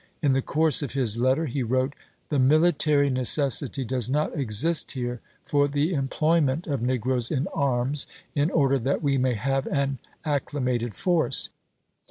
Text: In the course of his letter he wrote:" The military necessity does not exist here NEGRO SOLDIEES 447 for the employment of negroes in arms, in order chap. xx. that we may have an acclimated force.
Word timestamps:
In 0.23 0.33
the 0.33 0.41
course 0.41 0.81
of 0.81 0.93
his 0.93 1.19
letter 1.19 1.45
he 1.45 1.61
wrote:" 1.61 1.93
The 2.29 2.39
military 2.39 3.11
necessity 3.11 3.85
does 3.85 4.09
not 4.09 4.35
exist 4.35 4.93
here 4.93 5.21
NEGRO 5.45 5.45
SOLDIEES 5.45 5.91
447 5.91 5.91
for 5.91 5.91
the 5.91 5.95
employment 5.95 6.65
of 6.65 6.81
negroes 6.81 7.29
in 7.29 7.47
arms, 7.53 8.07
in 8.33 8.49
order 8.49 8.77
chap. 8.79 8.81
xx. 8.81 8.85
that 8.85 9.03
we 9.03 9.17
may 9.19 9.35
have 9.35 9.67
an 9.67 9.99
acclimated 10.25 10.95
force. 10.95 11.51